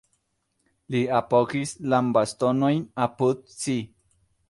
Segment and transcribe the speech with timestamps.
[0.95, 3.81] Li apogis lambastonojn apud si.